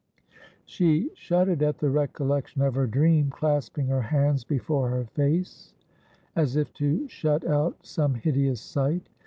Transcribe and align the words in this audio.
She 0.65 1.11
shuddered 1.13 1.61
at 1.61 1.77
the 1.77 1.91
recollection 1.91 2.63
of 2.63 2.73
her 2.73 2.87
dream, 2.87 3.29
clasping 3.29 3.85
her 3.85 4.01
hands 4.01 4.43
before 4.43 4.89
her 4.89 5.05
face, 5.05 5.75
as 6.35 6.55
if 6.55 6.73
to 6.73 7.07
shut 7.07 7.45
out 7.45 7.85
some 7.85 8.15
hideous 8.15 8.61
sight. 8.61 9.09